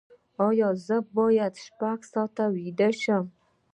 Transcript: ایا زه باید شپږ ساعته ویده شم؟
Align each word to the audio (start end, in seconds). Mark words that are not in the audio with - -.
ایا 0.47 0.69
زه 0.85 0.97
باید 1.15 1.53
شپږ 1.65 1.99
ساعته 2.13 2.45
ویده 2.55 2.89
شم؟ 3.01 3.25